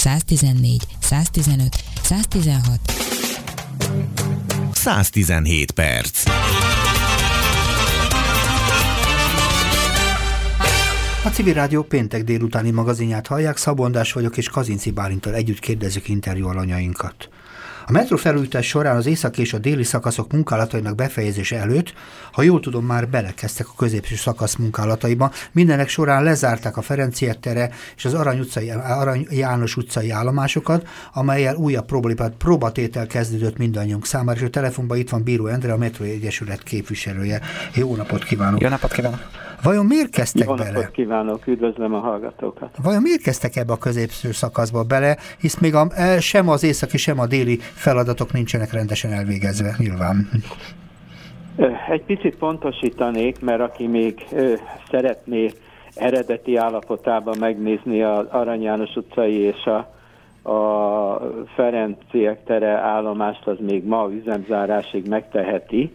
114, 0.00 0.86
115, 1.00 1.76
116. 2.02 2.80
117 4.72 5.72
perc. 5.72 6.22
A 11.24 11.28
Civil 11.28 11.54
Rádió 11.54 11.82
péntek 11.82 12.24
délutáni 12.24 12.70
magazinját 12.70 13.26
hallják, 13.26 13.56
Szabondás 13.56 14.12
vagyok, 14.12 14.36
és 14.36 14.48
Kazinci 14.48 14.90
Bálintal 14.90 15.34
együtt 15.34 15.58
kérdezzük 15.58 16.08
interjú 16.08 16.48
alanyainkat. 16.48 17.28
A 17.90 17.92
metró 17.92 18.16
felújítás 18.16 18.66
során 18.66 18.96
az 18.96 19.06
észak 19.06 19.38
és 19.38 19.52
a 19.52 19.58
déli 19.58 19.82
szakaszok 19.82 20.32
munkálatainak 20.32 20.94
befejezése 20.94 21.56
előtt, 21.58 21.94
ha 22.32 22.42
jól 22.42 22.60
tudom, 22.60 22.84
már 22.84 23.08
belekezdtek 23.08 23.68
a 23.68 23.74
középső 23.76 24.14
szakasz 24.14 24.54
munkálataiba. 24.54 25.32
Mindenek 25.52 25.88
során 25.88 26.22
lezárták 26.22 26.76
a 26.76 26.82
Ferenciek 26.82 27.40
tere 27.40 27.70
és 27.96 28.04
az 28.04 28.14
Arany, 28.14 28.38
utcai, 28.38 28.70
Arany 28.70 29.26
János 29.30 29.76
utcai 29.76 30.10
állomásokat, 30.10 30.88
amelyel 31.12 31.54
újabb 31.54 31.86
próbálat, 31.86 32.34
próbatétel 32.38 33.06
kezdődött 33.06 33.56
mindannyiunk 33.56 34.06
számára, 34.06 34.38
és 34.38 34.46
a 34.46 34.50
telefonban 34.50 34.98
itt 34.98 35.10
van 35.10 35.22
Bíró 35.22 35.46
Endre, 35.46 35.72
a 35.72 35.76
Metró 35.76 36.04
Egyesület 36.04 36.62
képviselője. 36.62 37.40
Jó 37.74 37.96
napot 37.96 38.24
kívánok! 38.24 38.60
Jó 38.60 38.68
napot 38.68 38.92
kívánok! 38.92 39.39
Vajon 39.62 39.86
miért 39.86 40.10
kezdtek 40.10 40.48
Jó 40.48 40.54
bele? 40.54 40.90
kívánok, 40.92 41.46
üdvözlöm 41.46 41.94
a 41.94 41.98
hallgatókat. 41.98 42.76
Vajon 42.82 43.02
miért 43.02 43.22
kezdtek 43.22 43.56
ebbe 43.56 43.72
a 43.72 43.78
középső 43.78 44.32
szakaszba 44.32 44.82
bele, 44.82 45.16
hisz 45.40 45.58
még 45.58 45.74
a, 45.74 45.86
e, 45.94 46.20
sem 46.20 46.48
az 46.48 46.64
északi, 46.64 46.96
sem 46.96 47.18
a 47.18 47.26
déli 47.26 47.56
feladatok 47.56 48.32
nincsenek 48.32 48.72
rendesen 48.72 49.12
elvégezve, 49.12 49.74
nyilván. 49.78 50.28
Egy 51.90 52.02
picit 52.02 52.36
pontosítanék, 52.36 53.40
mert 53.40 53.60
aki 53.60 53.86
még 53.86 54.26
szeretné 54.90 55.50
eredeti 55.94 56.56
állapotában 56.56 57.36
megnézni 57.38 58.02
az 58.02 58.26
Arany 58.30 58.62
János 58.62 58.96
utcai 58.96 59.38
és 59.38 59.64
a, 59.64 59.76
a 60.50 61.20
Ferenciek 61.54 62.44
tere 62.44 62.70
állomást, 62.70 63.46
az 63.46 63.56
még 63.60 63.84
ma 63.84 64.08
üzemzárásig 64.10 65.08
megteheti, 65.08 65.92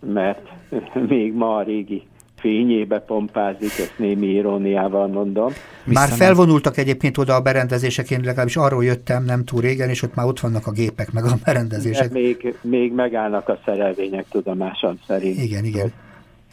mert 0.00 0.48
még 1.08 1.34
ma 1.34 1.56
a 1.56 1.62
régi 1.62 2.02
fényébe 2.42 2.98
pompázik, 3.00 3.70
ezt 3.78 3.94
némi 3.96 4.26
iróniával 4.26 5.06
mondom. 5.06 5.52
Már 5.84 6.08
felvonultak 6.08 6.76
egyébként 6.76 7.18
oda 7.18 7.34
a 7.34 7.40
berendezések, 7.40 8.10
én 8.10 8.20
legalábbis 8.24 8.56
arról 8.56 8.84
jöttem 8.84 9.24
nem 9.24 9.44
túl 9.44 9.60
régen, 9.60 9.88
és 9.88 10.02
ott 10.02 10.14
már 10.14 10.26
ott 10.26 10.40
vannak 10.40 10.66
a 10.66 10.70
gépek, 10.70 11.12
meg 11.12 11.24
a 11.24 11.34
berendezések. 11.44 12.12
De 12.12 12.18
még, 12.18 12.54
még 12.60 12.92
megállnak 12.92 13.48
a 13.48 13.58
szerelvények 13.64 14.28
tudomásom 14.28 14.98
szerint. 15.06 15.42
Igen, 15.42 15.64
igen. 15.64 15.92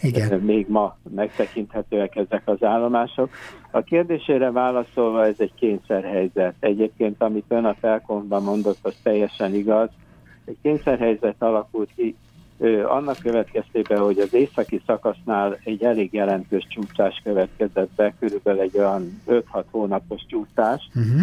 Igen. 0.02 0.40
Még 0.40 0.66
ma 0.70 0.98
megtekinthetőek 1.16 2.16
ezek 2.16 2.42
az 2.46 2.64
állomások. 2.64 3.30
A 3.72 3.82
kérdésére 3.82 4.52
válaszolva 4.52 5.26
ez 5.26 5.36
egy 5.38 5.54
kényszerhelyzet. 5.56 6.54
Egyébként, 6.60 7.22
amit 7.22 7.46
ön 7.48 7.66
a 7.66 7.76
felkonban 7.80 8.44
mondott, 8.44 8.78
az 8.82 8.94
teljesen 9.04 9.56
igaz. 9.56 9.90
Egy 10.46 10.58
kényszerhelyzet 10.62 11.36
alakult 11.40 11.90
ki 11.96 12.16
annak 12.88 13.18
következtében, 13.22 14.00
hogy 14.00 14.20
az 14.20 14.34
északi 14.34 14.82
szakasznál 14.86 15.60
egy 15.64 15.84
elég 15.84 16.14
jelentős 16.14 16.68
csúszás 16.70 17.22
következett 17.24 17.90
be, 17.96 18.14
körülbelül 18.20 18.62
egy 18.62 18.78
olyan 18.78 19.22
5-6 19.28 19.64
hónapos 19.72 20.22
csúszás, 20.28 20.90
uh-huh. 20.96 21.22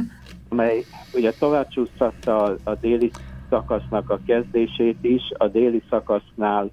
amely 0.48 0.84
ugye 1.14 1.32
tovább 1.38 1.68
csúsztatta 1.68 2.42
a, 2.42 2.56
a 2.64 2.74
déli 2.74 3.10
szakasznak 3.48 4.10
a 4.10 4.20
kezdését 4.26 5.04
is, 5.04 5.22
a 5.36 5.48
déli 5.48 5.82
szakasznál 5.90 6.70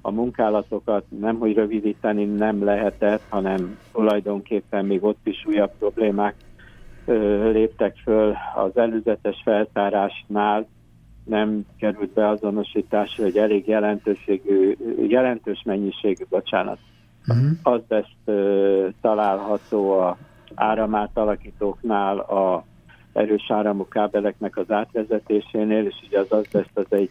a 0.00 0.10
munkálatokat 0.10 1.04
nem, 1.20 1.38
hogy 1.38 1.54
rövidíteni 1.54 2.24
nem 2.24 2.64
lehetett, 2.64 3.22
hanem 3.28 3.78
tulajdonképpen 3.92 4.84
még 4.84 5.04
ott 5.04 5.26
is 5.26 5.44
újabb 5.46 5.70
problémák 5.78 6.34
ö, 7.04 7.50
léptek 7.50 7.96
föl 7.96 8.34
az 8.54 8.76
előzetes 8.76 9.40
feltárásnál, 9.44 10.66
nem 11.24 11.66
került 11.78 12.10
beazonosításra, 12.10 13.24
hogy 13.24 13.36
elég 13.36 13.68
jelentőségű, 13.68 14.76
jelentős 15.08 15.62
mennyiségű, 15.64 16.24
bocsánat, 16.28 16.78
uh-huh. 17.26 17.50
azbest 17.62 18.16
uh, 18.24 18.88
található 19.00 19.98
a 19.98 20.16
áramátalakítóknál, 20.54 22.18
a 22.18 22.64
erős 23.12 23.50
áramú 23.50 23.88
kábeleknek 23.88 24.56
az 24.56 24.70
átvezetésénél, 24.70 25.86
és 25.86 25.94
ugye 26.06 26.18
az 26.18 26.32
azbest 26.32 26.70
az 26.74 26.86
egy, 26.88 27.10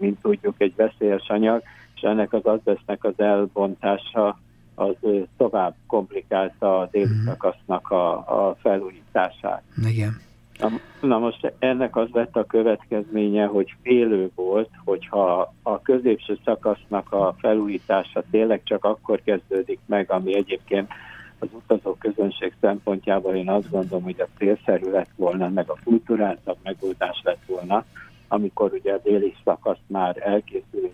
mint 0.00 0.20
tudjuk, 0.20 0.54
egy 0.58 0.74
veszélyes 0.76 1.28
anyag, 1.28 1.62
és 1.94 2.00
ennek 2.00 2.32
az 2.32 2.46
azbestnek 2.46 3.04
az 3.04 3.14
elbontása 3.16 4.38
az 4.74 4.94
tovább 5.36 5.74
komplikálta 5.86 6.78
a 6.78 6.88
déli 6.90 7.14
szakasznak 7.24 7.90
a, 7.90 8.12
a 8.48 8.56
felújítását. 8.60 9.62
Igen. 9.88 10.20
Na, 10.58 10.70
na 11.00 11.18
most 11.18 11.52
ennek 11.58 11.96
az 11.96 12.08
lett 12.12 12.36
a 12.36 12.44
következménye, 12.44 13.46
hogy 13.46 13.74
félő 13.82 14.30
volt, 14.34 14.70
hogyha 14.84 15.54
a 15.62 15.82
középső 15.82 16.38
szakasznak 16.44 17.12
a 17.12 17.34
felújítása 17.38 18.22
tényleg 18.30 18.60
csak 18.64 18.84
akkor 18.84 19.20
kezdődik 19.24 19.78
meg, 19.86 20.10
ami 20.10 20.36
egyébként 20.36 20.92
az 21.38 21.48
utazó 21.52 21.94
közönség 21.94 22.54
szempontjából 22.60 23.34
én 23.34 23.50
azt 23.50 23.70
gondolom, 23.70 24.02
hogy 24.02 24.20
a 24.20 24.28
célszerű 24.38 24.90
lett 24.90 25.10
volna, 25.16 25.48
meg 25.48 25.70
a 25.70 25.78
kulturáltabb 25.84 26.56
megoldás 26.62 27.20
lett 27.24 27.44
volna, 27.46 27.84
amikor 28.28 28.72
ugye 28.72 28.92
a 28.92 29.00
déli 29.02 29.34
szakasz 29.44 29.78
már 29.86 30.16
elkészül, 30.24 30.92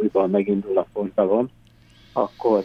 újból 0.00 0.26
megindul 0.26 0.78
a 0.78 0.86
forgalom, 0.92 1.48
akkor 2.12 2.64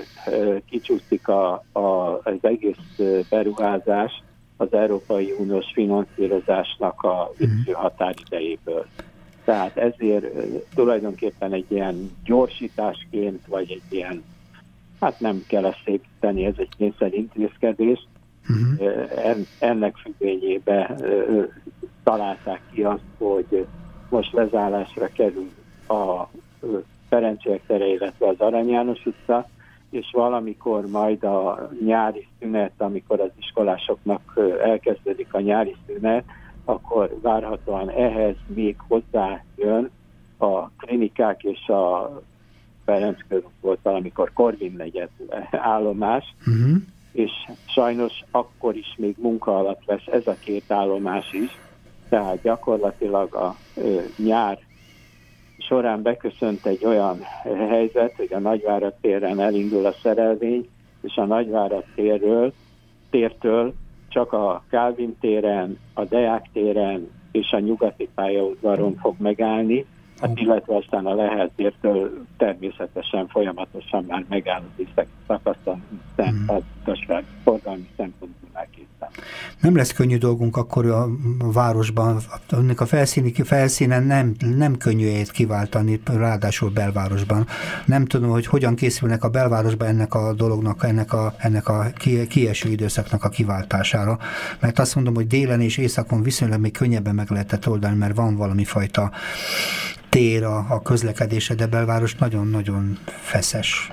kicsúszik 0.70 1.28
a, 1.28 1.64
a, 1.72 1.80
az 2.24 2.38
egész 2.42 3.00
beruházás, 3.30 4.24
az 4.58 4.74
Európai 4.74 5.34
Uniós 5.40 5.66
finanszírozásnak 5.74 7.04
a 7.04 7.32
végső 7.38 7.72
mhm. 7.72 7.82
határidejéből. 7.82 8.86
Tehát 9.46 9.78
ezért 9.78 10.26
tulajdonképpen 10.76 11.54
egy 11.54 11.66
ilyen 11.68 12.12
gyorsításként, 12.24 13.46
vagy 13.48 13.72
egy 13.72 13.98
ilyen, 13.98 14.24
hát 15.00 15.20
nem 15.20 15.44
kell 15.48 15.66
ezt 15.66 15.82
szépíteni, 15.86 16.46
ez 16.46 16.54
egy 16.58 16.70
kényszerintézkedés, 16.78 18.08
uh-huh. 18.50 19.38
ennek 19.60 19.96
függvényébe 19.96 20.96
találták 22.04 22.62
ki 22.74 22.84
azt, 22.84 23.04
hogy 23.18 23.66
most 24.10 24.34
lezárásra 24.34 25.08
kerül 25.08 25.50
a 25.88 26.28
Ferenciek 27.10 27.62
tere, 27.68 27.86
illetve 27.88 28.28
az 28.28 28.40
Arany 28.40 28.70
János 28.70 29.06
utca, 29.06 29.50
és 29.98 30.10
valamikor 30.12 30.86
majd 30.88 31.24
a 31.24 31.70
nyári 31.86 32.28
szünet, 32.40 32.72
amikor 32.78 33.20
az 33.20 33.32
iskolásoknak 33.40 34.40
elkezdődik 34.64 35.34
a 35.34 35.40
nyári 35.40 35.76
szünet, 35.86 36.24
akkor 36.66 37.18
várhatóan 37.22 37.90
ehhez 37.90 38.36
még 38.48 38.76
hozzájön 38.88 39.90
a 40.38 40.70
klinikák 40.70 41.44
és 41.44 41.68
a 41.68 42.12
Ferenc 42.86 43.20
körül 43.28 43.50
volt 43.62 43.80
valamikor 43.82 44.34
Korvin 44.34 44.74
negyed 44.78 45.10
állomás, 45.52 46.36
uh-huh. 46.40 46.78
és 47.12 47.32
sajnos 47.66 48.24
akkor 48.32 48.76
is 48.76 48.96
még 48.98 49.16
munka 49.20 49.58
alatt 49.58 49.86
lesz 49.86 50.08
ez 50.12 50.28
a 50.28 50.36
két 50.40 50.72
állomás 50.72 51.34
is, 51.34 51.58
tehát 52.10 52.42
gyakorlatilag 52.42 53.36
a 53.36 53.56
ö, 53.76 54.00
nyár 54.18 54.60
során 55.68 56.02
beköszönt 56.02 56.66
egy 56.66 56.86
olyan 56.86 57.20
helyzet, 57.70 58.14
hogy 58.16 58.34
a 58.34 58.40
Nagyvárad 58.40 58.94
téren 59.02 59.40
elindul 59.40 59.86
a 59.86 59.94
szerelvény, 60.02 60.70
és 61.02 61.16
a 61.16 61.26
Nagyvárad 61.26 61.84
térről, 61.96 62.54
tértől 63.10 63.74
csak 64.10 64.34
a 64.34 64.64
Kálvin 64.70 65.18
téren, 65.20 65.80
a 65.94 66.04
Deák 66.04 66.50
téren 66.54 67.10
és 67.32 67.52
a 67.52 67.60
nyugati 67.60 68.10
pályaudvaron 68.16 68.96
fog 68.96 69.16
megállni, 69.20 69.86
hát 70.20 70.40
illetve 70.40 70.76
aztán 70.76 71.06
a 71.06 71.14
Lehel 71.14 71.52
tértől 71.56 72.26
természetesen 72.38 73.28
folyamatosan 73.28 74.04
már 74.08 74.26
megáll 74.30 74.62
az 74.78 75.06
szakaszon, 75.28 75.84
szent, 76.16 76.50
a 76.50 76.62
forgalmi 77.44 77.88
szempontból 77.98 78.50
nem 79.62 79.76
lesz 79.76 79.92
könnyű 79.92 80.18
dolgunk 80.18 80.58
akkor 80.58 80.86
a 80.86 81.08
városban, 81.38 82.20
ennek 82.50 82.82
a 82.82 82.86
felszíni, 82.86 83.34
felszínen 83.44 84.04
nem, 84.04 84.36
nem 84.56 84.78
könnyű 84.78 85.06
élt 85.06 85.32
kiváltani, 85.32 86.02
ráadásul 86.06 86.70
belvárosban. 86.70 87.48
Nem 87.86 88.06
tudom, 88.06 88.30
hogy 88.30 88.46
hogyan 88.46 88.76
készülnek 88.76 89.24
a 89.24 89.30
belvárosban 89.30 89.88
ennek 89.88 90.14
a 90.14 90.34
dolognak, 90.34 90.84
ennek 90.84 91.14
a, 91.14 91.34
ennek 91.38 91.68
a 91.68 91.92
kieső 92.28 92.70
időszaknak 92.70 93.24
a 93.24 93.30
kiváltására. 93.30 94.20
Mert 94.60 94.80
azt 94.80 94.96
mondom, 94.96 95.16
hogy 95.16 95.28
délen 95.28 95.62
és 95.62 95.78
északon 95.78 96.22
viszonylag 96.22 96.60
még 96.60 96.72
könnyebben 96.72 97.16
meg 97.16 97.30
lehetett 97.30 97.68
oldani, 97.68 97.96
mert 97.96 98.16
van 98.16 98.36
valami 98.36 98.64
fajta 98.64 99.12
tér 100.10 100.44
a, 100.44 100.66
a 100.70 100.82
közlekedése, 100.82 101.56
de 101.56 101.66
belváros 101.66 102.16
nagyon-nagyon 102.16 102.98
feszes. 103.22 103.92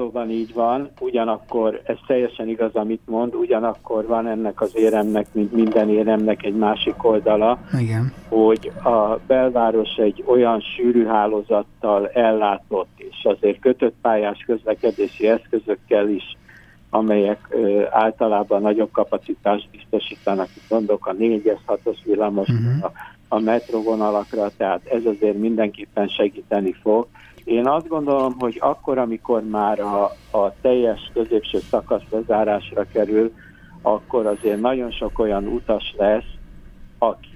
Valóban 0.00 0.30
így 0.30 0.52
van, 0.54 0.90
ugyanakkor 1.00 1.80
ez 1.84 1.96
teljesen 2.06 2.48
igaz, 2.48 2.74
amit 2.74 3.00
mond, 3.04 3.34
ugyanakkor 3.34 4.06
van 4.06 4.26
ennek 4.26 4.60
az 4.60 4.76
éremnek, 4.76 5.26
mint 5.32 5.52
minden 5.52 5.88
éremnek 5.88 6.44
egy 6.44 6.54
másik 6.54 7.04
oldala, 7.04 7.58
Igen. 7.78 8.12
hogy 8.28 8.72
a 8.84 9.18
belváros 9.26 9.96
egy 9.96 10.24
olyan 10.26 10.60
sűrű 10.60 11.04
hálózattal 11.04 12.08
ellátott, 12.08 12.88
és 12.96 13.16
azért 13.22 13.60
kötött 13.60 13.94
pályás 14.02 14.44
közlekedési 14.46 15.28
eszközökkel 15.28 16.08
is 16.08 16.36
amelyek 16.92 17.46
ö, 17.50 17.82
általában 17.90 18.62
nagyobb 18.62 18.90
kapacitást 18.92 19.68
biztosítanak, 19.70 20.48
gondolok 20.68 21.06
a 21.06 21.14
4-es, 21.14 21.58
6-os 21.66 21.96
villamos, 22.04 22.48
uh-huh. 22.48 22.84
a, 22.84 22.92
a 23.28 23.38
metrovonalakra, 23.38 24.50
tehát 24.56 24.86
ez 24.86 25.04
azért 25.04 25.38
mindenképpen 25.38 26.08
segíteni 26.08 26.72
fog. 26.72 27.06
Én 27.44 27.66
azt 27.66 27.88
gondolom, 27.88 28.34
hogy 28.38 28.56
akkor, 28.60 28.98
amikor 28.98 29.42
már 29.42 29.80
a, 29.80 30.02
a 30.30 30.54
teljes 30.60 31.10
középső 31.12 31.58
szakasz 31.70 32.02
lezárásra 32.10 32.86
kerül, 32.92 33.32
akkor 33.82 34.26
azért 34.26 34.60
nagyon 34.60 34.90
sok 34.90 35.18
olyan 35.18 35.46
utas 35.46 35.94
lesz, 35.98 36.32
aki 36.98 37.28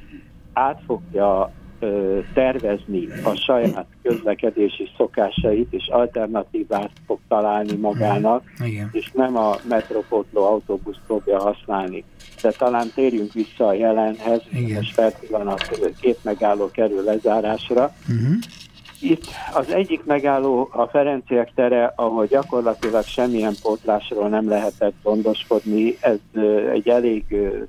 át 0.53 0.81
fogja 0.87 1.53
ö, 1.79 2.19
tervezni 2.35 3.09
a 3.25 3.35
saját 3.35 3.87
közlekedési 4.03 4.91
szokásait, 4.97 5.73
és 5.73 5.89
alternatívát 5.89 6.91
fog 7.07 7.19
találni 7.29 7.77
magának, 7.77 8.43
Igen. 8.65 8.89
és 8.93 9.11
nem 9.13 9.37
a 9.37 9.57
metropotló 9.69 10.45
autóbusz 10.45 10.99
fogja 11.07 11.41
használni. 11.41 12.05
De 12.43 12.51
talán 12.51 12.87
térjünk 12.95 13.33
vissza 13.33 13.67
a 13.67 13.73
jelenhez, 13.73 14.43
és 14.51 14.93
per 14.95 15.19
pillanat 15.19 15.81
két 16.01 16.19
megálló 16.23 16.71
kerül 16.71 17.03
lezárásra. 17.05 17.93
Uh-huh. 18.09 18.35
Itt 19.05 19.25
az 19.55 19.73
egyik 19.73 20.05
megálló 20.05 20.69
a 20.73 20.87
Ferenciek 20.87 21.53
tere, 21.55 21.93
ahol 21.97 22.27
gyakorlatilag 22.27 23.05
semmilyen 23.05 23.55
pótlásról 23.63 24.29
nem 24.29 24.49
lehetett 24.49 24.95
gondoskodni. 25.03 25.97
Ez 26.01 26.19
egy 26.73 26.89
elég, 26.89 27.25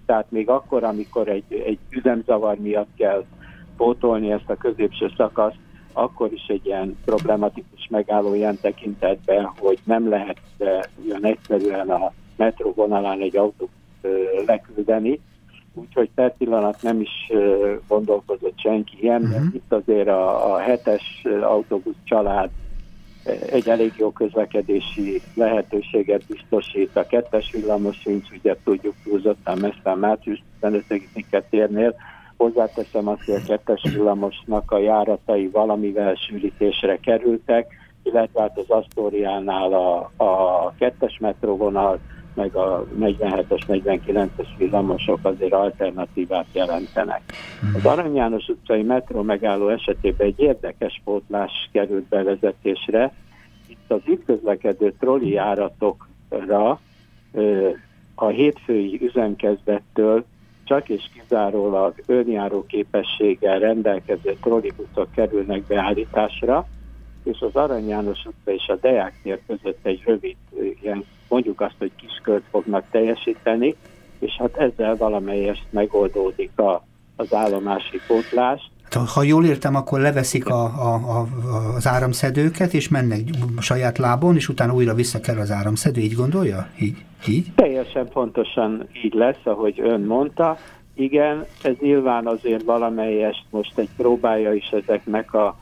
tehát 0.05 0.25
még 0.29 0.49
akkor, 0.49 0.83
amikor 0.83 1.27
egy, 1.27 1.43
egy 1.65 1.77
üzemzavar 1.89 2.57
miatt 2.57 2.89
kell 2.97 3.23
pótolni 3.77 4.31
ezt 4.31 4.49
a 4.49 4.55
középső 4.55 5.11
szakaszt, 5.17 5.57
akkor 5.93 6.33
is 6.33 6.45
egy 6.47 6.65
ilyen 6.65 6.97
problematikus 7.05 7.87
megálló 7.89 8.33
ilyen 8.33 8.59
tekintetben, 8.61 9.51
hogy 9.59 9.79
nem 9.83 10.09
lehet 10.09 10.37
olyan 11.09 11.25
egyszerűen 11.25 11.89
a 11.89 12.11
metróvonalán 12.35 13.21
egy 13.21 13.37
autót 13.37 13.69
leküldeni, 14.45 15.19
úgyhogy 15.75 16.09
per 16.15 16.37
pillanat 16.37 16.81
nem 16.81 17.01
is 17.01 17.31
gondolkozott 17.87 18.59
senki 18.59 18.97
ilyen, 19.01 19.21
uh-huh. 19.21 19.53
itt 19.53 19.73
azért 19.73 20.07
a, 20.07 20.53
a 20.53 20.57
hetes 20.57 21.25
autóbusz 21.41 21.95
család 22.03 22.49
egy 23.51 23.69
elég 23.69 23.93
jó 23.97 24.11
közlekedési 24.11 25.21
lehetőséget 25.33 26.25
biztosít. 26.27 26.95
A 26.95 27.05
kettes 27.05 27.51
villamos 27.51 27.97
sincs, 27.97 28.29
ugye 28.31 28.55
tudjuk 28.63 28.95
túlzottan 29.03 29.57
messze 29.57 29.91
a 29.91 29.95
március 29.95 30.43
15 30.59 30.85
térnél. 31.49 31.95
Hozzáteszem 32.37 33.07
azt, 33.07 33.23
hogy 33.23 33.35
a 33.35 33.45
kettes 33.47 33.81
villamosnak 33.83 34.71
a 34.71 34.77
járatai 34.77 35.47
valamivel 35.47 36.15
sűrítésre 36.15 36.97
kerültek, 36.97 37.73
illetve 38.03 38.41
hát 38.41 38.57
az 38.57 38.69
Asztóriánál 38.69 39.73
a, 39.73 40.11
a 40.23 40.73
kettes 40.77 41.17
metróvonal 41.19 41.99
meg 42.35 42.55
a 42.55 42.85
47-es, 42.99 43.61
49-es 43.67 44.47
villamosok 44.57 45.19
azért 45.21 45.53
alternatívát 45.53 46.45
jelentenek. 46.51 47.21
Az. 47.75 47.85
Arany 47.85 48.15
János 48.15 48.47
utcai 48.47 48.81
metró 48.81 49.21
megálló 49.21 49.69
esetében 49.69 50.27
egy 50.27 50.39
érdekes 50.39 51.01
pótlás 51.03 51.69
került 51.71 52.03
bevezetésre. 52.03 53.13
Itt 53.67 53.91
az 53.91 54.01
itt 54.05 54.25
közlekedő 54.25 54.93
trolli 54.99 55.29
járatokra 55.29 56.79
a 58.15 58.27
hétfői 58.27 58.99
üzemkezdettől 59.01 60.25
csak 60.63 60.89
és 60.89 61.03
kizárólag 61.13 61.93
önjáró 62.05 62.65
képességgel 62.67 63.59
rendelkező 63.59 64.37
trollibuszok 64.41 65.11
kerülnek 65.11 65.63
beállításra, 65.63 66.67
és 67.23 67.39
az 67.39 67.55
Arany 67.55 67.87
János 67.87 68.25
utca 68.25 68.51
és 68.51 68.67
a 68.67 68.75
Deák 68.75 69.13
tér 69.23 69.39
között 69.47 69.85
egy 69.85 70.01
rövid, 70.05 70.35
ilyen, 70.81 71.03
mondjuk 71.27 71.61
azt, 71.61 71.75
hogy 71.77 71.91
kiskört 71.95 72.43
fognak 72.51 72.83
teljesíteni, 72.91 73.75
és 74.19 74.35
hát 74.37 74.57
ezzel 74.57 74.95
valamelyest 74.95 75.65
megoldódik 75.69 76.59
a, 76.59 76.85
az 77.15 77.33
állomási 77.33 77.99
pótlás. 78.07 78.71
Ha 79.13 79.23
jól 79.23 79.45
értem, 79.45 79.75
akkor 79.75 79.99
leveszik 79.99 80.49
a, 80.49 80.63
a, 80.63 80.93
a, 80.93 81.27
az 81.75 81.87
áramszedőket, 81.87 82.73
és 82.73 82.89
mennek 82.89 83.19
saját 83.59 83.97
lábon, 83.97 84.35
és 84.35 84.49
utána 84.49 84.73
újra 84.73 84.93
visszakerül 84.93 85.41
az 85.41 85.51
áramszedő, 85.51 86.01
így 86.01 86.13
gondolja? 86.13 86.67
Így? 86.79 86.97
így? 87.27 87.47
Teljesen 87.55 88.09
pontosan 88.09 88.87
így 89.03 89.13
lesz, 89.13 89.41
ahogy 89.43 89.79
ön 89.79 90.01
mondta. 90.01 90.57
Igen, 90.93 91.45
ez 91.63 91.73
nyilván 91.79 92.27
azért 92.27 92.63
valamelyest 92.63 93.45
most 93.49 93.77
egy 93.77 93.89
próbája 93.97 94.53
is 94.53 94.69
ezeknek 94.69 95.33
a 95.33 95.57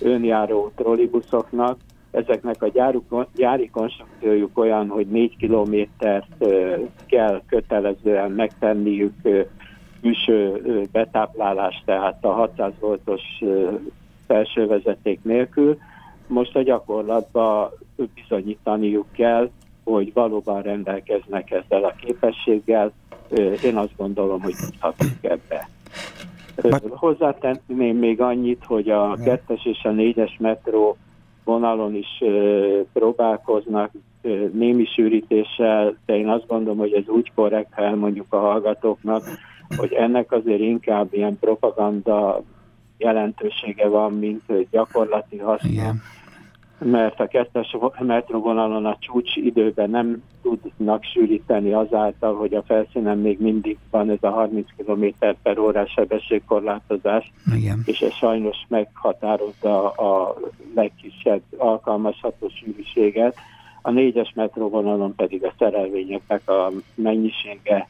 önjáró 0.00 0.72
trollibuszoknak. 0.76 1.78
Ezeknek 2.18 2.62
a 2.62 2.68
gyáruk, 2.68 3.26
gyári 3.36 3.70
konstrukciójuk 3.70 4.58
olyan, 4.58 4.88
hogy 4.88 5.06
4 5.06 5.36
kilométert 5.36 6.44
kell 7.06 7.42
kötelezően 7.46 8.30
megtenniük 8.30 9.14
külső 10.00 10.62
betáplálás, 10.92 11.82
tehát 11.84 12.24
a 12.24 12.28
600 12.28 12.72
voltos 12.80 13.22
felső 14.26 14.66
vezeték 14.66 15.20
nélkül. 15.22 15.78
Most 16.26 16.56
a 16.56 16.62
gyakorlatban 16.62 17.70
bizonyítaniuk 18.14 19.06
kell, 19.12 19.50
hogy 19.84 20.12
valóban 20.12 20.62
rendelkeznek 20.62 21.50
ezzel 21.50 21.84
a 21.84 21.94
képességgel. 22.04 22.92
Én 23.64 23.76
azt 23.76 23.96
gondolom, 23.96 24.40
hogy 24.40 24.54
tudhatunk 24.54 25.18
ebbe. 25.20 25.68
Hozzátenném 26.88 27.96
még 27.96 28.20
annyit, 28.20 28.64
hogy 28.64 28.90
a 28.90 29.16
kettes 29.24 29.64
és 29.64 29.84
a 29.84 29.90
négyes 29.90 30.36
metró 30.38 30.96
vonalon 31.48 31.94
is 31.94 32.22
próbálkoznak 32.92 33.90
némi 34.52 34.84
sűrítéssel, 34.84 35.96
de 36.06 36.16
én 36.16 36.28
azt 36.28 36.46
gondolom, 36.46 36.78
hogy 36.78 36.92
ez 36.92 37.08
úgy 37.08 37.32
korrekt, 37.34 37.74
ha 37.74 37.82
elmondjuk 37.82 38.32
a 38.32 38.38
hallgatóknak, 38.38 39.22
hogy 39.76 39.92
ennek 39.92 40.32
azért 40.32 40.60
inkább 40.60 41.14
ilyen 41.14 41.38
propaganda 41.38 42.42
jelentősége 42.98 43.88
van, 43.88 44.12
mint 44.12 44.42
gyakorlati 44.70 45.38
haszna. 45.38 45.68
Igen 45.68 46.02
mert 46.78 47.20
a 47.20 47.26
kettes 47.26 47.76
metrovonalon 47.98 48.86
a 48.86 48.96
csúcs 49.00 49.36
időben 49.36 49.90
nem 49.90 50.22
tudnak 50.42 51.04
sűríteni 51.04 51.72
azáltal, 51.72 52.34
hogy 52.34 52.54
a 52.54 52.62
felszínen 52.62 53.18
még 53.18 53.40
mindig 53.40 53.78
van 53.90 54.10
ez 54.10 54.18
a 54.20 54.30
30 54.30 54.66
km 54.76 55.04
per 55.42 55.58
órás 55.58 55.90
sebességkorlátozás, 55.90 57.32
Igen. 57.56 57.82
és 57.84 58.00
ez 58.00 58.12
sajnos 58.12 58.56
meghatározza 58.68 59.90
a 59.90 60.36
legkisebb 60.74 61.42
alkalmazható 61.56 62.48
sűrűséget. 62.48 63.36
A 63.82 63.90
négyes 63.90 64.32
metrovonalon 64.34 65.14
pedig 65.14 65.44
a 65.44 65.54
szerelvényeknek 65.58 66.48
a 66.48 66.70
mennyisége 66.94 67.88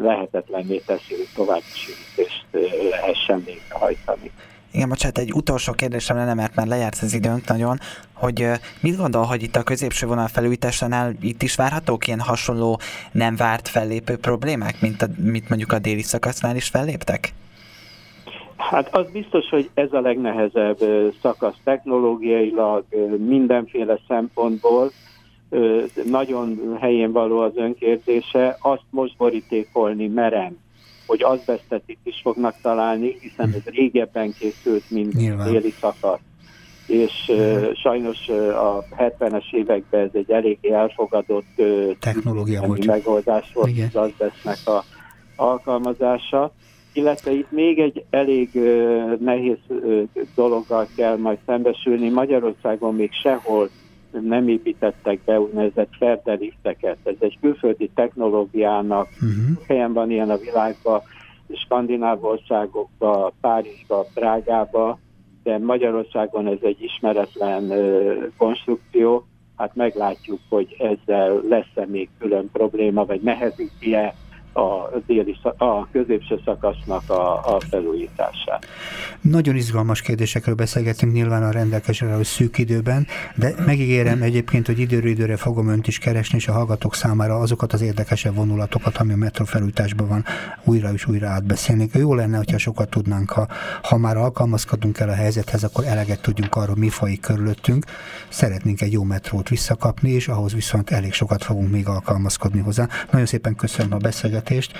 lehetetlenné 0.00 0.78
teszi, 0.86 1.14
hogy 1.14 1.28
további 1.34 1.62
sűrítést 1.74 2.46
lehessen 2.90 3.44
végrehajtani. 3.44 4.30
Igen, 4.72 4.88
bocsánat, 4.88 5.18
egy 5.18 5.32
utolsó 5.32 5.72
kérdésem 5.72 6.16
lenne, 6.16 6.34
mert 6.34 6.54
már 6.54 6.66
lejárt 6.66 6.98
az 7.02 7.14
időnk 7.14 7.46
nagyon, 7.46 7.78
hogy 8.12 8.46
mit 8.80 8.96
gondol, 8.96 9.22
hogy 9.22 9.42
itt 9.42 9.56
a 9.56 9.62
középső 9.62 10.06
vonal 10.06 10.26
felújításánál 10.26 11.14
itt 11.20 11.42
is 11.42 11.54
várhatók 11.54 12.06
ilyen 12.06 12.20
hasonló 12.20 12.80
nem 13.12 13.36
várt 13.36 13.68
fellépő 13.68 14.16
problémák, 14.16 14.80
mint, 14.80 15.02
a, 15.02 15.06
mint 15.16 15.48
mondjuk 15.48 15.72
a 15.72 15.78
déli 15.78 16.02
szakasznál 16.02 16.56
is 16.56 16.68
felléptek? 16.68 17.32
Hát 18.56 18.94
az 18.94 19.10
biztos, 19.12 19.48
hogy 19.48 19.70
ez 19.74 19.92
a 19.92 20.00
legnehezebb 20.00 20.78
szakasz 21.22 21.56
technológiailag, 21.64 22.84
mindenféle 23.26 23.98
szempontból. 24.08 24.90
Nagyon 26.04 26.76
helyén 26.80 27.12
való 27.12 27.38
az 27.38 27.52
önkérdése. 27.56 28.56
Azt 28.60 28.84
most 28.90 29.16
borítékolni 29.16 30.06
merem, 30.06 30.56
hogy 31.08 31.22
azbesztet 31.22 31.82
itt 31.86 32.00
is 32.06 32.20
fognak 32.22 32.54
találni, 32.62 33.16
hiszen 33.20 33.52
ez 33.54 33.72
régebben 33.74 34.34
készült, 34.38 34.90
mint 34.90 35.12
Nyilván. 35.12 35.52
déli 35.52 35.74
szakasz. 35.80 36.20
És 36.86 37.12
uh, 37.28 37.74
sajnos 37.74 38.28
uh, 38.28 38.64
a 38.66 38.84
70-es 38.98 39.52
években 39.52 40.00
ez 40.00 40.10
egy 40.12 40.30
eléggé 40.30 40.72
elfogadott 40.72 41.46
uh, 41.56 41.90
technológia 41.98 42.62
volt. 42.66 42.86
megoldás 42.86 43.50
volt 43.54 43.68
Igen. 43.68 43.90
az 43.92 43.96
azbesztnek 43.96 44.58
a 44.64 44.84
alkalmazása. 45.36 46.52
Illetve 46.92 47.32
itt 47.32 47.50
még 47.50 47.78
egy 47.78 48.04
elég 48.10 48.50
uh, 48.54 49.18
nehéz 49.20 49.58
uh, 49.68 50.02
dologgal 50.34 50.88
kell 50.96 51.16
majd 51.16 51.38
szembesülni. 51.46 52.08
Magyarországon 52.08 52.94
még 52.94 53.12
sehol 53.12 53.70
nem 54.10 54.48
építettek 54.48 55.20
be 55.24 55.40
úgynevezett 55.40 55.96
ferdelifteket. 55.98 56.98
Ez 57.02 57.14
egy 57.18 57.38
külföldi 57.40 57.90
technológiának, 57.94 59.08
uh-huh. 59.14 59.66
helyen 59.66 59.92
van 59.92 60.10
ilyen 60.10 60.30
a 60.30 60.36
világban, 60.36 61.00
skandináv 61.52 62.24
országokba, 62.24 63.32
Párizsba, 63.40 64.06
Prágába, 64.14 64.98
de 65.42 65.58
Magyarországon 65.58 66.46
ez 66.46 66.58
egy 66.62 66.82
ismeretlen 66.82 67.70
ö, 67.70 68.14
konstrukció, 68.36 69.26
hát 69.56 69.74
meglátjuk, 69.74 70.40
hogy 70.48 70.76
ezzel 70.78 71.42
lesz-e 71.48 71.86
még 71.86 72.08
külön 72.18 72.50
probléma, 72.52 73.04
vagy 73.04 73.20
nehezíti-e 73.20 74.14
a, 74.52 74.90
déli, 75.06 75.36
a 75.56 75.88
középső 75.90 76.40
szakasznak 76.44 77.10
a, 77.10 77.54
a 77.54 77.60
felújítását. 77.70 78.66
Nagyon 79.20 79.56
izgalmas 79.56 80.02
kérdésekről 80.02 80.54
beszélgetünk 80.54 81.12
nyilván 81.12 81.42
a 81.42 81.50
rendelkezésre 81.50 82.14
hogy 82.14 82.24
szűk 82.24 82.58
időben, 82.58 83.06
de 83.34 83.54
megígérem 83.66 84.22
egyébként, 84.22 84.66
hogy 84.66 84.78
időről 84.78 85.10
időre 85.10 85.36
fogom 85.36 85.68
önt 85.68 85.86
is 85.86 85.98
keresni, 85.98 86.36
és 86.38 86.48
a 86.48 86.52
hallgatók 86.52 86.94
számára 86.94 87.38
azokat 87.38 87.72
az 87.72 87.80
érdekesebb 87.80 88.34
vonulatokat, 88.34 88.96
ami 88.96 89.12
a 89.12 89.16
metro 89.16 89.44
felújításban 89.44 90.08
van, 90.08 90.24
újra 90.64 90.92
és 90.92 91.06
újra 91.06 91.28
átbeszélni. 91.28 91.88
Jó 91.94 92.14
lenne, 92.14 92.36
hogyha 92.36 92.58
sokat 92.58 92.88
tudnánk, 92.88 93.30
ha, 93.30 93.46
ha 93.82 93.96
már 93.96 94.16
alkalmazkodunk 94.16 94.98
el 94.98 95.08
a 95.08 95.14
helyzethez, 95.14 95.64
akkor 95.64 95.84
eleget 95.84 96.22
tudjunk 96.22 96.54
arról, 96.54 96.76
mi 96.76 96.88
folyik 96.88 97.20
körülöttünk. 97.20 97.84
Szeretnénk 98.28 98.80
egy 98.80 98.92
jó 98.92 99.02
metrót 99.02 99.48
visszakapni, 99.48 100.10
és 100.10 100.28
ahhoz 100.28 100.52
viszont 100.54 100.90
elég 100.90 101.12
sokat 101.12 101.44
fogunk 101.44 101.70
még 101.70 101.88
alkalmazkodni 101.88 102.60
hozzá. 102.60 102.88
Nagyon 103.10 103.26
szépen 103.26 103.54
köszönöm 103.54 103.92
a 103.92 103.96
beszélgetést. 104.38 104.72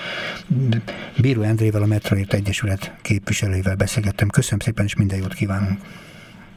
Bíró 1.21 1.43
Endrével, 1.43 1.83
a 1.83 1.87
Metroért 1.87 2.33
Egyesület 2.33 2.93
képviselőivel 3.03 3.77
beszélgettem. 3.77 4.29
Köszönöm 4.29 4.59
szépen, 4.59 4.85
és 4.85 4.97
minden 4.97 5.19
jót 5.19 5.35
kívánunk. 5.35 5.79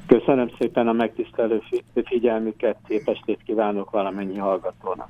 Köszönöm 0.07 0.51
szépen 0.59 0.87
a 0.87 0.91
megtisztelő 0.91 1.61
figyelmüket, 2.05 2.77
szép 2.87 3.43
kívánok 3.45 3.89
valamennyi 3.89 4.37
hallgatónak. 4.37 5.09